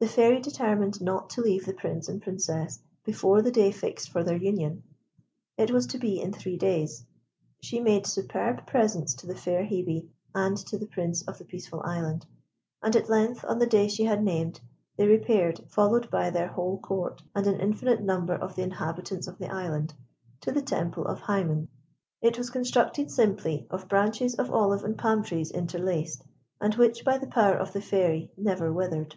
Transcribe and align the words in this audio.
The 0.00 0.06
Fairy 0.06 0.38
determined 0.40 1.00
not 1.02 1.28
to 1.30 1.40
leave 1.40 1.66
the 1.66 1.72
Prince 1.72 2.08
and 2.08 2.22
Princess 2.22 2.78
before 3.04 3.42
the 3.42 3.50
day 3.50 3.72
fixed 3.72 4.10
for 4.10 4.22
their 4.22 4.36
union. 4.36 4.84
It 5.56 5.72
was 5.72 5.88
to 5.88 5.98
be 5.98 6.20
in 6.20 6.32
three 6.32 6.56
days. 6.56 7.04
She 7.62 7.80
made 7.80 8.06
superb 8.06 8.64
presents 8.64 9.12
to 9.14 9.26
the 9.26 9.34
fair 9.34 9.64
Hebe 9.64 10.06
and 10.32 10.56
to 10.68 10.78
the 10.78 10.86
Prince 10.86 11.22
of 11.22 11.38
the 11.38 11.44
Peaceful 11.44 11.82
Island, 11.82 12.26
and 12.80 12.94
at 12.94 13.08
length, 13.08 13.44
on 13.44 13.58
the 13.58 13.66
day 13.66 13.88
she 13.88 14.04
had 14.04 14.22
named, 14.22 14.60
they 14.96 15.08
repaired, 15.08 15.62
followed 15.66 16.08
by 16.12 16.30
their 16.30 16.46
whole 16.46 16.78
Court 16.78 17.20
and 17.34 17.48
an 17.48 17.58
infinite 17.58 18.00
number 18.00 18.34
of 18.36 18.54
the 18.54 18.62
inhabitants 18.62 19.26
of 19.26 19.38
the 19.38 19.52
Island, 19.52 19.94
to 20.42 20.52
the 20.52 20.62
temple 20.62 21.06
of 21.08 21.22
Hymen. 21.22 21.66
It 22.22 22.38
was 22.38 22.50
constructed 22.50 23.10
simply 23.10 23.66
of 23.68 23.88
branches 23.88 24.36
of 24.36 24.48
olive 24.48 24.84
and 24.84 24.96
palmtrees 24.96 25.50
interlaced, 25.50 26.22
and 26.60 26.72
which, 26.76 27.04
by 27.04 27.18
the 27.18 27.26
power 27.26 27.56
of 27.56 27.72
the 27.72 27.80
Fairy, 27.82 28.30
never 28.36 28.72
withered. 28.72 29.16